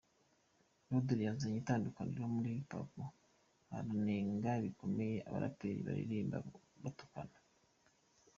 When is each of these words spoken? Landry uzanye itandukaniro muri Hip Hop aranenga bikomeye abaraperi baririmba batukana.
Landry 0.89 1.23
uzanye 1.33 1.57
itandukaniro 1.61 2.23
muri 2.35 2.47
Hip 2.57 2.71
Hop 2.77 2.93
aranenga 3.77 4.51
bikomeye 4.63 5.15
abaraperi 5.27 5.79
baririmba 5.87 6.37
batukana. 6.83 7.37